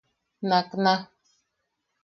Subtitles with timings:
[0.49, 0.93] Nakna.